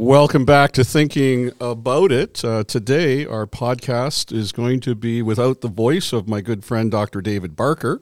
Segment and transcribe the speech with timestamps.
[0.00, 2.42] Welcome back to Thinking About It.
[2.42, 6.90] Uh, today, our podcast is going to be without the voice of my good friend,
[6.90, 7.20] Dr.
[7.20, 8.00] David Barker.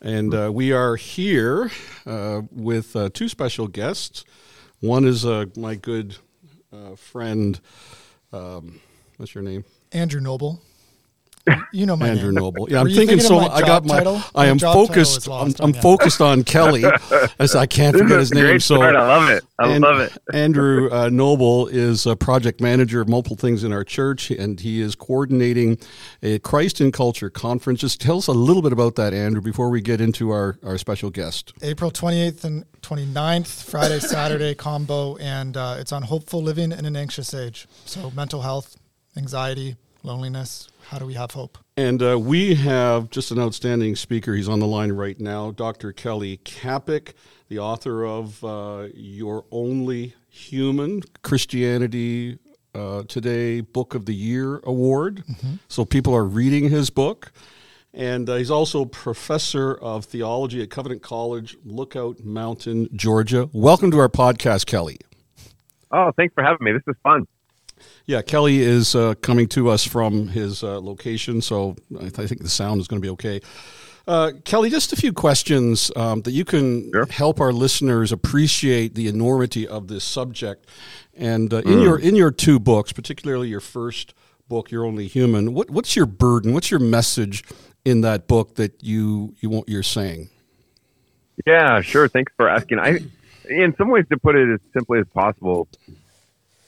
[0.00, 1.72] And uh, we are here
[2.06, 4.24] uh, with uh, two special guests.
[4.78, 6.16] One is uh, my good
[6.72, 7.58] uh, friend,
[8.32, 8.80] um,
[9.16, 9.64] what's your name?
[9.90, 10.62] Andrew Noble.
[11.72, 12.42] You know my Andrew name.
[12.42, 12.68] Noble.
[12.68, 13.38] Yeah, Were I'm thinking, thinking so.
[13.44, 13.98] of I got my.
[13.98, 14.22] title?
[14.34, 15.18] I am focused.
[15.18, 16.84] is I'm, I'm on focused on Kelly.
[17.38, 18.60] as I can't This forget his name.
[18.60, 18.96] So start.
[18.96, 19.44] I love it.
[19.58, 20.12] I and love it.
[20.32, 24.80] Andrew uh, Noble is a project manager of multiple things in our church, and he
[24.80, 25.78] is coordinating
[26.22, 27.80] a Christ in Culture conference.
[27.80, 30.78] Just tell us a little bit about that, Andrew, before we get into our, our
[30.78, 31.52] special guest.
[31.62, 36.96] April 28th and 29th, Friday, Saturday combo, and uh, it's on hopeful living in an
[36.96, 37.66] anxious age.
[37.84, 38.76] So mental health,
[39.16, 39.76] anxiety,
[40.06, 40.68] loneliness.
[40.88, 41.58] How do we have hope?
[41.76, 44.34] And uh, we have just an outstanding speaker.
[44.34, 45.92] He's on the line right now, Dr.
[45.92, 47.14] Kelly Kapic,
[47.48, 52.38] the author of uh, You're Only Human Christianity
[52.74, 55.24] uh, Today Book of the Year Award.
[55.68, 57.32] So people are reading his book.
[57.92, 63.48] And uh, he's also professor of theology at Covenant College, Lookout Mountain, Georgia.
[63.54, 64.98] Welcome to our podcast, Kelly.
[65.90, 66.72] Oh, thanks for having me.
[66.72, 67.26] This is fun.
[68.06, 72.26] Yeah, Kelly is uh, coming to us from his uh, location, so I, th- I
[72.26, 73.40] think the sound is going to be okay.
[74.06, 77.06] Uh, Kelly, just a few questions um, that you can Sure.
[77.06, 80.68] help our listeners appreciate the enormity of this subject.
[81.16, 84.14] And uh, in your in your two books, particularly your first
[84.48, 86.52] book, "You're Only Human," what, what's your burden?
[86.54, 87.42] What's your message
[87.84, 90.28] in that book that you you want you're saying?
[91.44, 92.06] Yeah, sure.
[92.08, 92.78] Thanks for asking.
[92.78, 93.00] I,
[93.50, 95.68] in some ways, to put it as simply as possible,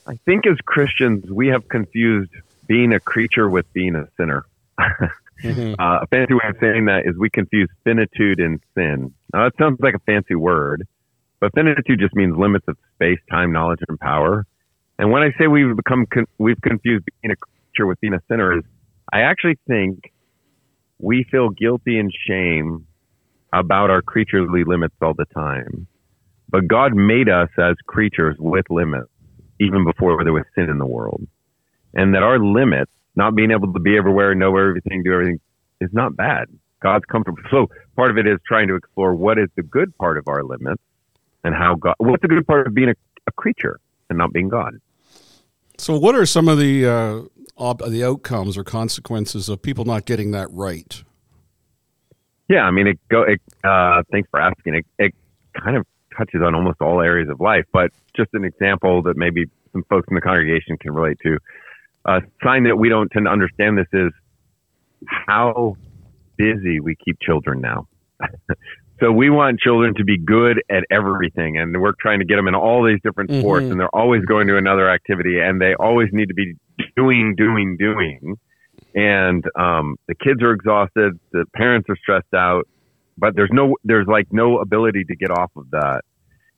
[0.09, 2.33] I think as Christians we have confused
[2.67, 4.45] being a creature with being a sinner.
[5.43, 5.81] Mm-hmm.
[5.81, 9.15] Uh, a fancy way of saying that is we confuse finitude and sin.
[9.33, 10.87] Now that sounds like a fancy word,
[11.39, 14.45] but finitude just means limits of space, time, knowledge, and power.
[14.99, 18.21] And when I say we've become con- we've confused being a creature with being a
[18.29, 18.65] sinner, is
[19.13, 20.13] I actually think
[20.99, 22.87] we feel guilty and shame
[23.53, 25.87] about our creaturely limits all the time.
[26.49, 29.11] But God made us as creatures with limits,
[29.61, 31.27] even before there was sin in the world.
[31.95, 35.41] And that our limits, not being able to be everywhere, know everything, do everything,
[35.81, 36.49] is not bad.
[36.81, 37.43] God's comfortable.
[37.51, 40.45] So part of it is trying to explore what is the good part of our
[40.45, 40.83] limits
[41.45, 42.95] and how God, what's the good part of being a,
[43.27, 44.81] a creature and not being God?
[45.79, 47.21] So, what are some of the uh,
[47.57, 51.03] ob- the outcomes or consequences of people not getting that right?
[52.49, 53.23] Yeah, I mean, it go.
[53.23, 54.75] It, uh, thanks for asking.
[54.75, 55.15] It, it
[55.55, 55.87] kind of
[56.19, 60.09] touches on almost all areas of life, but just an example that maybe some folks
[60.09, 61.39] in the congregation can relate to.
[62.05, 64.13] A sign that we don't tend to understand this is
[65.07, 65.77] how
[66.37, 67.87] busy we keep children now.
[69.01, 72.49] so we want children to be good at everything, and we're trying to get them
[72.49, 73.73] in all these different sports, Mhm.
[73.73, 76.55] and they're always going to another activity, and they always need to be
[76.97, 78.37] doing, doing, doing
[78.95, 82.67] and um, the kids are exhausted, the parents are stressed out,
[83.19, 86.03] but there's no there's like no ability to get off of that.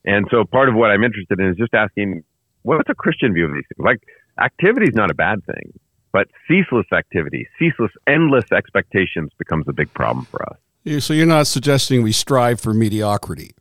[0.04, 2.22] And so part of what I'm interested in is just asking,
[2.62, 3.84] what's a Christian view of these things?
[3.84, 4.00] Like
[4.40, 5.78] activity is not a bad thing,
[6.12, 10.58] but ceaseless activity, ceaseless, endless expectations becomes a big problem for us.
[11.02, 13.52] So, you're not suggesting we strive for mediocrity.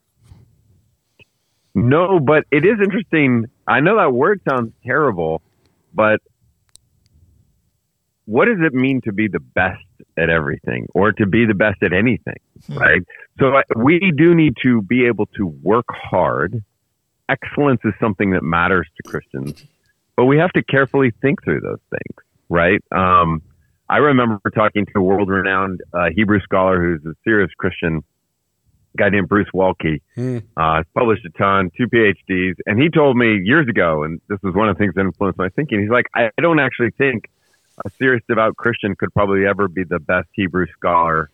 [1.75, 3.45] No, but it is interesting.
[3.67, 5.41] I know that word sounds terrible,
[5.93, 6.21] but
[8.25, 9.83] what does it mean to be the best
[10.17, 12.37] at everything or to be the best at anything?
[12.69, 13.01] Right.
[13.39, 16.61] So I- we do need to be able to work hard.
[17.27, 19.65] Excellence is something that matters to Christians,
[20.15, 22.25] but we have to carefully think through those things.
[22.49, 22.81] Right.
[22.91, 23.41] Um,
[23.87, 28.03] I remember talking to a world renowned uh, Hebrew scholar who's a serious Christian,
[28.93, 30.37] a guy named Bruce Waltke Hmm.
[30.57, 34.53] uh, published a ton, two PhDs, and he told me years ago, and this was
[34.55, 35.79] one of the things that influenced my thinking.
[35.81, 37.29] He's like, I don't actually think
[37.85, 41.29] a serious devout Christian could probably ever be the best Hebrew scholar,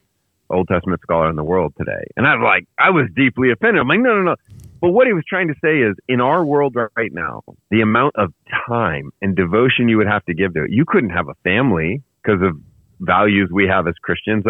[0.50, 2.04] Old Testament scholar in the world today.
[2.16, 3.82] And I was like, I was deeply offended.
[3.82, 4.36] I'm like, no, no, no.
[4.82, 7.42] But what he was trying to say is, in our world right now,
[7.72, 8.34] the amount of
[8.68, 12.04] time and devotion you would have to give to it, you couldn't have a family
[12.22, 12.60] because of
[13.00, 14.44] values we have as Christians.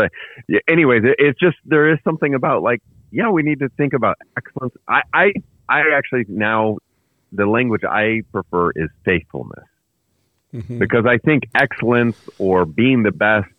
[0.68, 2.82] Anyways, it, it's just there is something about like,
[3.12, 4.74] yeah, we need to think about excellence.
[4.88, 5.34] I, I,
[5.70, 6.78] I actually now
[7.32, 9.66] the language I prefer is faithfulness
[10.56, 10.80] Mhm.
[10.80, 13.50] because I think excellence or being the best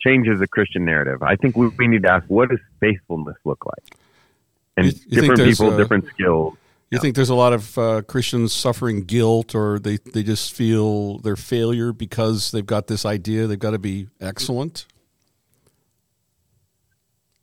[0.00, 1.22] changes the Christian narrative.
[1.22, 3.96] I think we, we need to ask, what does faithfulness look like?
[4.76, 6.56] And You- you different people, different skills.
[6.90, 11.18] You think there's a lot of uh, Christians suffering guilt, or they, they just feel
[11.20, 14.84] their failure because they've got this idea they've got to be excellent?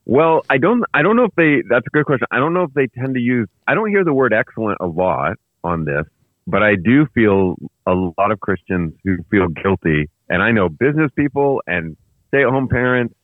[0.05, 0.83] Well, I don't.
[0.93, 1.61] I don't know if they.
[1.69, 2.27] That's a good question.
[2.31, 3.47] I don't know if they tend to use.
[3.67, 6.05] I don't hear the word excellent a lot on this,
[6.49, 7.55] but I do feel
[7.85, 11.95] a lot of Christians who feel guilty, and I know business people and
[12.29, 13.15] stay-at-home parents,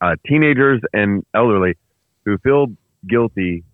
[0.00, 1.76] uh, teenagers and elderly
[2.24, 2.66] who feel
[3.06, 3.64] guilty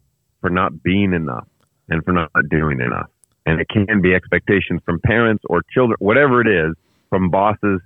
[0.41, 1.47] for not being enough
[1.89, 3.09] and for not doing enough.
[3.47, 6.75] And it can be expectations from parents or children, whatever it is,
[7.11, 7.81] from bosses,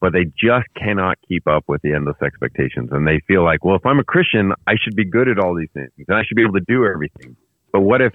[0.00, 2.90] but they just cannot keep up with the endless expectations.
[2.92, 5.54] And they feel like, well, if I'm a Christian, I should be good at all
[5.54, 7.36] these things and I should be able to do everything.
[7.72, 8.12] But what if,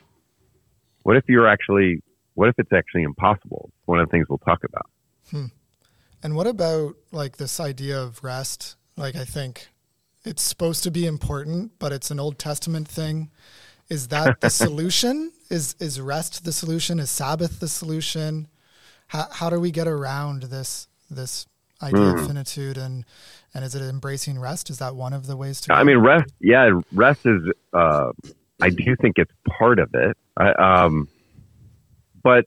[1.03, 2.01] what if you're actually,
[2.39, 3.69] what if it's actually impossible?
[3.83, 4.89] One of the things we'll talk about.
[5.29, 5.47] Hmm.
[6.23, 8.77] And what about like this idea of rest?
[8.95, 9.67] Like, I think
[10.23, 13.29] it's supposed to be important, but it's an Old Testament thing.
[13.89, 15.33] Is that the solution?
[15.49, 16.97] Is is rest the solution?
[16.99, 18.47] Is Sabbath the solution?
[19.07, 21.45] How how do we get around this this
[21.83, 22.13] idea mm.
[22.13, 22.27] of hmm.
[22.27, 23.03] finitude and
[23.53, 24.69] and is it embracing rest?
[24.69, 25.73] Is that one of the ways to?
[25.73, 26.31] I mean, rest.
[26.39, 27.41] Yeah, rest is.
[27.73, 28.13] Uh,
[28.61, 30.15] I do think it's part of it.
[30.37, 31.09] I, um,
[32.23, 32.45] but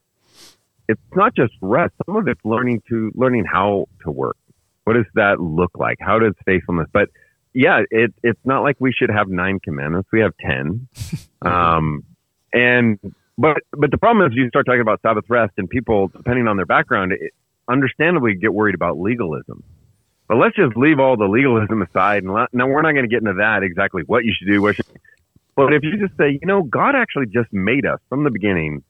[0.88, 1.94] it's not just rest.
[2.06, 4.36] Some of it's learning to learning how to work.
[4.84, 5.98] What does that look like?
[6.00, 6.88] How does faithfulness?
[6.92, 7.08] But
[7.54, 10.08] yeah, it, it's not like we should have nine commandments.
[10.12, 10.88] We have 10.
[11.42, 12.04] um,
[12.52, 12.98] and,
[13.38, 16.56] but, but the problem is you start talking about Sabbath rest and people, depending on
[16.56, 17.32] their background, it,
[17.68, 19.62] understandably get worried about legalism.
[20.28, 22.22] But let's just leave all the legalism aside.
[22.22, 24.62] And let, now we're not going to get into that exactly what you should do.
[24.62, 24.86] What should,
[25.54, 28.82] but if you just say, you know, God actually just made us from the beginning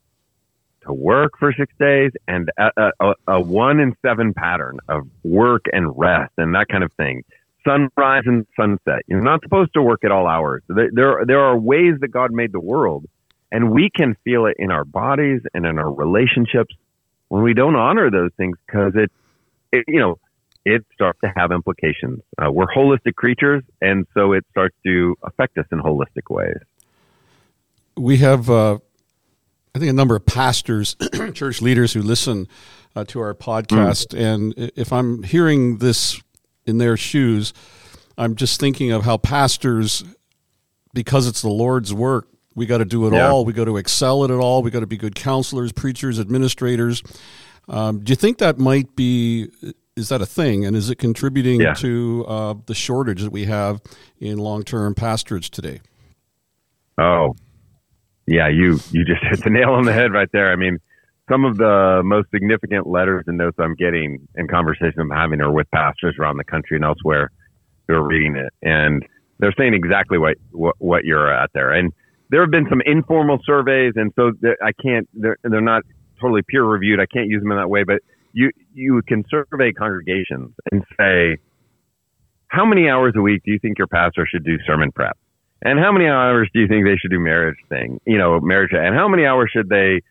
[0.87, 5.67] to work for six days and a, a, a one in seven pattern of work
[5.73, 7.23] and rest and that kind of thing
[7.64, 9.02] sunrise and sunset.
[9.06, 10.62] You're not supposed to work at all hours.
[10.69, 13.05] There, there are ways that God made the world,
[13.50, 16.75] and we can feel it in our bodies and in our relationships
[17.29, 19.11] when we don't honor those things because it,
[19.73, 20.19] it, you know,
[20.64, 22.20] it starts to have implications.
[22.38, 26.58] Uh, we're holistic creatures, and so it starts to affect us in holistic ways.
[27.96, 28.79] We have, uh,
[29.74, 30.96] I think, a number of pastors,
[31.34, 32.46] church leaders who listen
[32.94, 34.20] uh, to our podcast, mm.
[34.20, 36.20] and if I'm hearing this
[36.66, 37.54] in their shoes,
[38.19, 40.04] I'm just thinking of how pastors,
[40.92, 43.28] because it's the Lord's work, we got to do it yeah.
[43.28, 43.44] all.
[43.44, 44.62] We got to excel at it all.
[44.62, 47.02] We got to be good counselors, preachers, administrators.
[47.69, 49.48] Um, do you think that might be?
[49.96, 51.74] Is that a thing, and is it contributing yeah.
[51.74, 53.80] to uh, the shortage that we have
[54.19, 55.80] in long-term pastorage today?
[56.98, 57.36] Oh,
[58.26, 60.52] yeah, you you just hit the nail on the head right there.
[60.52, 60.78] I mean,
[61.30, 65.52] some of the most significant letters and notes I'm getting and conversations I'm having are
[65.52, 67.30] with pastors around the country and elsewhere
[67.88, 69.04] who are reading it, and
[69.38, 71.72] they're saying exactly what what, what you're at there.
[71.72, 71.92] And
[72.30, 74.32] there have been some informal surveys, and so
[74.62, 75.08] I can't.
[75.14, 75.82] They're they're not
[76.20, 77.00] totally peer reviewed.
[77.00, 78.00] I can't use them in that way, but
[78.32, 81.36] you you can survey congregations and say,
[82.48, 85.16] how many hours a week do you think your pastor should do sermon prep?
[85.64, 88.00] And how many hours do you think they should do marriage thing?
[88.05, 88.73] You know, marriage.
[88.73, 90.03] And how many hours should they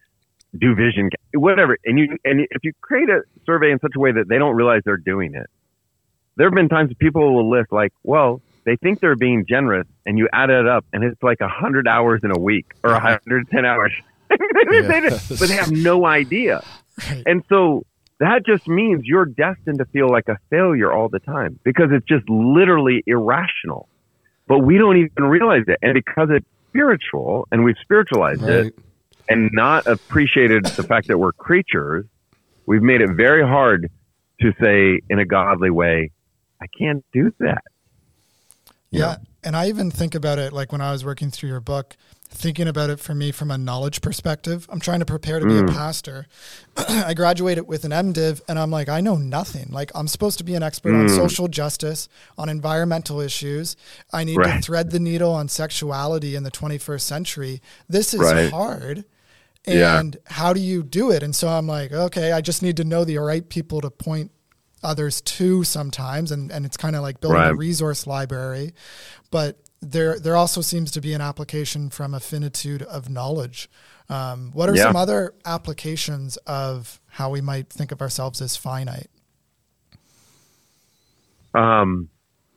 [0.58, 1.78] do vision, whatever.
[1.86, 4.56] And you, and if you create a survey in such a way that they don't
[4.56, 5.50] realize they're doing it,
[6.36, 10.18] there have been times people will list like, well, they think they're being generous and
[10.18, 13.00] you add it up and it's like a hundred hours in a week or a
[13.00, 13.92] hundred ten hours.
[14.30, 16.64] but they have no idea.
[17.26, 17.84] And so
[18.20, 22.06] that just means you're destined to feel like a failure all the time because it's
[22.06, 23.90] just literally irrational.
[24.52, 25.80] But we don't even realize it.
[25.82, 28.66] And because it's spiritual and we've spiritualized right.
[28.66, 28.80] it,
[29.30, 32.06] and not appreciated the fact that we're creatures,
[32.66, 33.90] we've made it very hard
[34.42, 36.12] to say in a godly way,
[36.62, 37.64] I can't do that.
[38.90, 39.20] Yeah.
[39.42, 41.96] And I even think about it like when I was working through your book,
[42.34, 44.66] thinking about it for me from a knowledge perspective.
[44.70, 45.70] I'm trying to prepare to be mm.
[45.70, 46.28] a pastor.
[46.78, 49.68] I graduated with an MDiv and I'm like, I know nothing.
[49.70, 51.02] Like I'm supposed to be an expert mm.
[51.02, 53.76] on social justice, on environmental issues.
[54.12, 54.56] I need right.
[54.56, 57.62] to thread the needle on sexuality in the 21st century.
[57.88, 58.52] This is right.
[58.52, 59.06] hard
[59.66, 60.34] and yeah.
[60.34, 63.06] how do you do it and so i'm like okay i just need to know
[63.06, 64.32] the right people to point
[64.84, 67.52] others to sometimes and, and it's kind of like building right.
[67.52, 68.74] a resource library
[69.30, 73.70] but there there also seems to be an application from a finitude of knowledge
[74.10, 74.84] um, what are yeah.
[74.84, 79.10] some other applications of how we might think of ourselves as finite
[81.54, 82.10] um,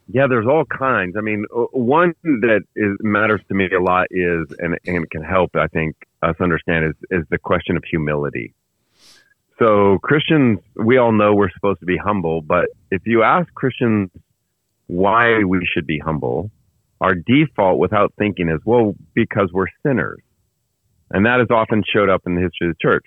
[0.09, 1.17] yeah, there's all kinds.
[1.17, 5.57] I mean, one that is, matters to me a lot is, and, and can help,
[5.57, 8.55] I think, us understand is, is the question of humility.
[9.59, 14.11] So Christians, we all know we're supposed to be humble, but if you ask Christians
[14.89, 16.51] why we should be humble,
[17.01, 20.21] our default without thinking is, well, because we're sinners.
[21.11, 23.05] And that has often showed up in the history of the church.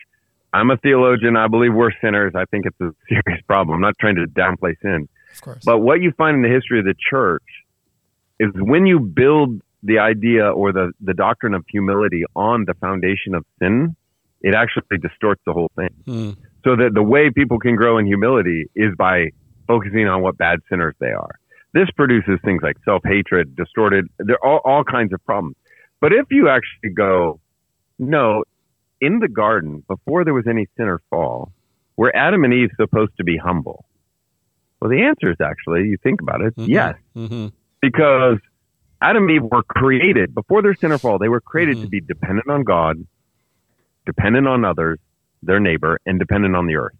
[0.53, 1.35] I'm a theologian.
[1.35, 2.33] I believe we're sinners.
[2.35, 3.75] I think it's a serious problem.
[3.75, 5.07] I'm not trying to downplay sin.
[5.33, 5.63] Of course.
[5.65, 7.43] But what you find in the history of the church
[8.39, 13.35] is when you build the idea or the, the doctrine of humility on the foundation
[13.35, 13.95] of sin,
[14.41, 15.89] it actually distorts the whole thing.
[16.05, 16.37] Mm.
[16.63, 19.31] So that the way people can grow in humility is by
[19.67, 21.39] focusing on what bad sinners they are.
[21.73, 25.55] This produces things like self hatred, distorted, there are all, all kinds of problems.
[25.99, 27.39] But if you actually go,
[27.99, 28.43] no,
[29.01, 31.51] in the garden, before there was any sin or fall,
[31.95, 33.85] were Adam and Eve supposed to be humble?
[34.79, 36.69] Well, the answer is actually, you think about it, mm-hmm.
[36.69, 36.95] yes.
[37.15, 37.47] Mm-hmm.
[37.81, 38.37] Because
[39.01, 41.85] Adam and Eve were created, before their sin or fall, they were created mm-hmm.
[41.85, 42.97] to be dependent on God,
[44.05, 44.99] dependent on others,
[45.41, 46.95] their neighbor, and dependent on the earth.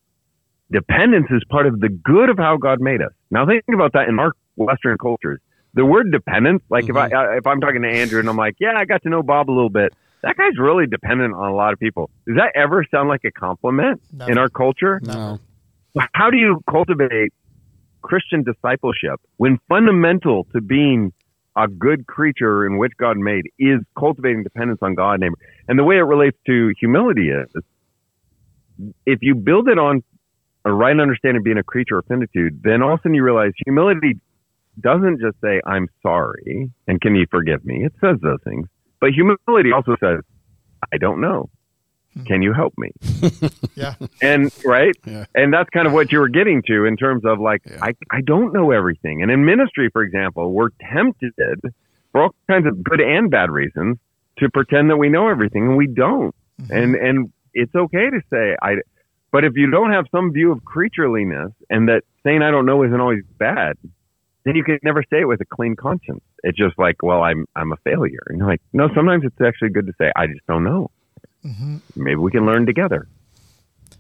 [0.72, 3.14] Dependence is part of the good of how God made us.
[3.32, 5.40] Now think about that in our Western cultures.
[5.74, 7.38] The word dependence, like if I mm-hmm.
[7.38, 9.54] if I'm talking to Andrew and I'm like, yeah, I got to know Bob a
[9.54, 9.94] little bit.
[10.24, 12.10] That guy's really dependent on a lot of people.
[12.26, 14.32] Does that ever sound like a compliment Never.
[14.32, 15.00] in our culture?
[15.04, 15.40] No.
[16.14, 17.34] How do you cultivate
[18.02, 21.14] Christian discipleship when fundamental to being
[21.58, 25.38] a good creature in which God made is cultivating dependence on God neighbor.
[25.68, 27.64] And the way it relates to humility is
[29.08, 30.04] if you build it on
[30.66, 33.24] a right understanding of being a creature of finitude, then all of a sudden you
[33.24, 34.20] realize humility
[34.80, 37.84] doesn't just say, I'm sorry and can you forgive me?
[37.86, 38.68] It says those things.
[39.00, 40.22] But humility also says,
[40.92, 41.50] I don't know.
[42.14, 42.24] Hmm.
[42.24, 42.92] Can you help me?
[43.76, 43.96] yeah.
[44.22, 44.96] And right?
[45.06, 45.26] Yeah.
[45.36, 47.78] And that's kind of what you were getting to in terms of like, yeah.
[47.82, 49.22] I, I don't know everything.
[49.22, 51.60] And in ministry, for example, we're tempted
[52.12, 53.98] for all kinds of good and bad reasons
[54.40, 56.36] to pretend that we know everything and we don't.
[56.62, 56.74] Mm-hmm.
[56.74, 58.78] And and it's okay to say I
[59.32, 62.84] but if you don't have some view of creatureliness and that saying I don't know
[62.84, 63.78] isn't always bad,
[64.48, 66.24] then you can never say it with a clean conscience.
[66.44, 68.24] It's just like, well, I'm I'm a failure.
[68.28, 70.90] And you're like, no, sometimes it's actually good to say, I just don't know.
[71.44, 71.78] Mm-hmm.
[71.96, 73.08] Maybe we can learn together.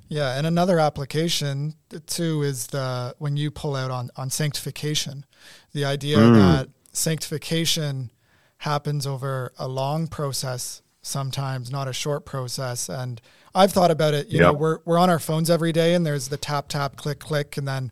[0.07, 1.75] Yeah, and another application
[2.05, 5.25] too is the when you pull out on on sanctification,
[5.73, 6.33] the idea mm.
[6.35, 8.11] that sanctification
[8.59, 12.89] happens over a long process sometimes, not a short process.
[12.89, 13.21] And
[13.53, 14.27] I've thought about it.
[14.27, 14.47] You yep.
[14.47, 17.57] know, we're we're on our phones every day, and there's the tap tap click click,
[17.57, 17.91] and then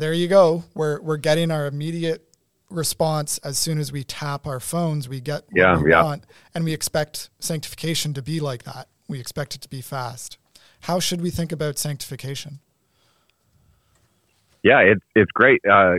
[0.00, 0.64] there you go.
[0.74, 2.26] We're we're getting our immediate
[2.70, 5.08] response as soon as we tap our phones.
[5.08, 6.02] We get yeah, we yeah.
[6.02, 8.88] want, and we expect sanctification to be like that.
[9.08, 10.38] We expect it to be fast.
[10.80, 12.60] How should we think about sanctification?
[14.62, 15.60] Yeah, it's it's great.
[15.70, 15.96] Uh,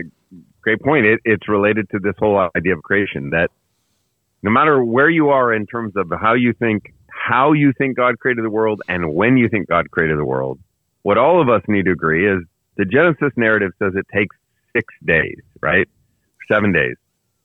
[0.60, 1.06] great point.
[1.06, 3.50] It, it's related to this whole idea of creation that
[4.42, 8.18] no matter where you are in terms of how you think how you think God
[8.18, 10.58] created the world and when you think God created the world,
[11.02, 12.42] what all of us need to agree is
[12.76, 14.36] the Genesis narrative says it takes
[14.74, 15.88] six days, right?
[16.50, 16.96] Seven days.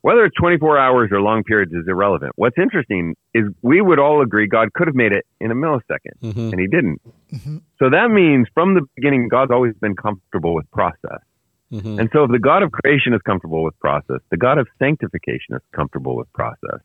[0.02, 2.32] Whether it's 24 hours or long periods is irrelevant.
[2.36, 6.18] What's interesting is we would all agree God could have made it in a millisecond,
[6.22, 6.50] mm-hmm.
[6.50, 7.02] and he didn't.
[7.32, 7.58] Mm-hmm.
[7.78, 11.20] So that means from the beginning, God's always been comfortable with process.
[11.72, 11.98] Mm-hmm.
[11.98, 15.56] And so if the God of creation is comfortable with process, the God of sanctification
[15.56, 16.80] is comfortable with process.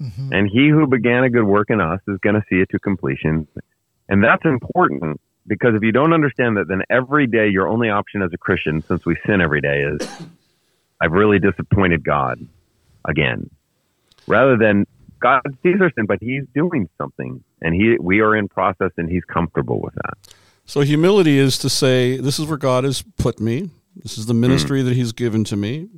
[0.00, 0.32] Mm-hmm.
[0.32, 2.78] And he who began a good work in us is going to see it to
[2.78, 3.46] completion.
[4.08, 8.22] And that's important because if you don't understand that, then every day your only option
[8.22, 10.08] as a Christian, since we sin every day, is
[11.00, 12.46] I've really disappointed God
[13.04, 13.50] again.
[14.26, 14.86] Rather than
[15.20, 19.08] God sees our sin, but He's doing something, and He we are in process, and
[19.08, 20.34] He's comfortable with that.
[20.64, 23.70] So humility is to say, "This is where God has put me.
[23.96, 24.84] This is the ministry mm.
[24.86, 25.88] that He's given to me.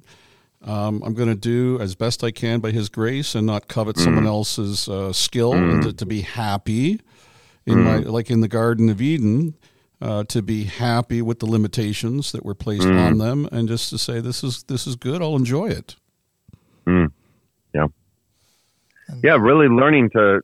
[0.62, 3.96] Um, I'm going to do as best I can by His grace and not covet
[3.96, 4.04] mm.
[4.04, 5.74] someone else's uh, skill mm.
[5.74, 7.00] and to, to, be happy
[7.66, 7.84] in mm.
[7.84, 9.54] my like in the Garden of Eden.
[10.02, 13.06] Uh, to be happy with the limitations that were placed mm.
[13.06, 15.22] on them, and just to say this is this is good.
[15.22, 15.96] I'll enjoy it.
[16.86, 17.10] Mm.
[17.72, 17.86] Yeah,
[19.22, 19.36] yeah.
[19.40, 20.42] Really learning to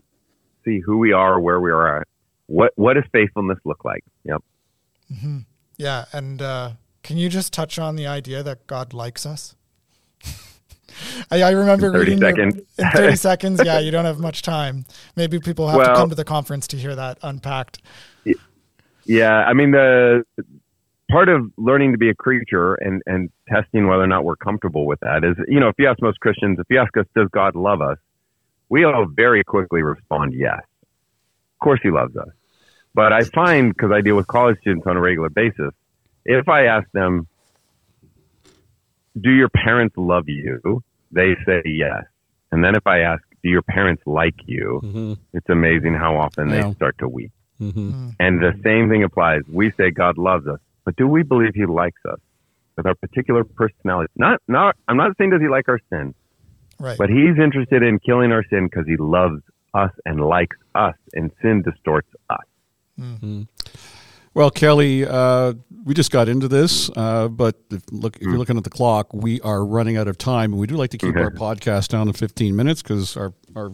[0.64, 2.08] see who we are, where we are at.
[2.46, 4.04] What what does faithfulness look like?
[4.24, 4.42] Yep.
[5.12, 5.38] Mm-hmm.
[5.76, 6.70] Yeah, and uh,
[7.02, 9.56] can you just touch on the idea that God likes us?
[11.30, 12.60] I, I, remember reading seconds.
[12.78, 13.60] Your, in 30 seconds.
[13.64, 14.84] Yeah, you don't have much time.
[15.16, 17.80] Maybe people have well, to come to the conference to hear that unpacked.
[19.04, 20.24] Yeah, I mean the
[21.10, 24.86] part of learning to be a creature and and testing whether or not we're comfortable
[24.86, 27.28] with that is, you know, if you ask most Christians, if you ask us, does
[27.32, 27.98] God love us?
[28.68, 30.60] We all very quickly respond, yes.
[30.62, 32.28] Of course, He loves us.
[32.94, 35.72] But I find because I deal with college students on a regular basis,
[36.24, 37.26] if I ask them,
[39.20, 40.82] do your parents love you?
[41.10, 42.04] They say yes.
[42.52, 44.80] And then if I ask, do your parents like you?
[44.82, 45.12] Mm-hmm.
[45.32, 46.62] It's amazing how often yeah.
[46.68, 47.32] they start to weep.
[47.60, 47.90] Mm-hmm.
[47.90, 48.16] Mm.
[48.18, 49.42] And the same thing applies.
[49.50, 52.18] We say God loves us, but do we believe He likes us
[52.76, 54.12] with our particular personality?
[54.16, 54.76] Not, not.
[54.88, 56.14] I'm not saying does He like our sin,
[56.78, 56.96] right?
[56.98, 59.42] But He's interested in killing our sin because He loves
[59.74, 62.44] us and likes us, and sin distorts us.
[62.98, 63.42] Mm-hmm.
[64.32, 68.38] Well, Kelly, uh, we just got into this, uh, but if, look, if you're mm.
[68.38, 70.98] looking at the clock, we are running out of time, and we do like to
[70.98, 71.18] keep mm-hmm.
[71.42, 73.72] our podcast down to 15 minutes because our our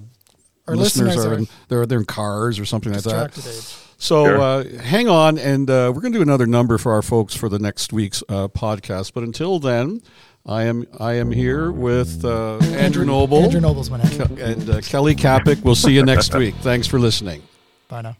[0.66, 3.36] Our listeners, listeners are are in, they're they're in cars or something like that.
[3.36, 3.76] age.
[3.98, 4.40] So Sure.
[4.40, 7.48] uh, hang on, and uh, we're going to do another number for our folks for
[7.48, 9.12] the next week's uh, podcast.
[9.14, 10.00] But until then,
[10.44, 14.38] I am I am here with uh, Andrew Noble Andrew Noble's my name.
[14.38, 15.58] and uh, Kelly Kapic.
[15.62, 16.54] We'll see you next week.
[16.56, 17.42] Thanks for listening.
[17.88, 18.16] Bye now.